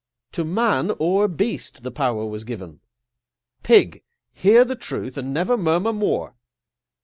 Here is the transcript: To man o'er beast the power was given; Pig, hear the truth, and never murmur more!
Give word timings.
To 0.31 0.43
man 0.43 0.93
o'er 0.99 1.27
beast 1.27 1.83
the 1.83 1.91
power 1.91 2.25
was 2.25 2.43
given; 2.43 2.79
Pig, 3.61 4.01
hear 4.33 4.65
the 4.65 4.75
truth, 4.75 5.15
and 5.15 5.31
never 5.31 5.55
murmur 5.55 5.93
more! 5.93 6.33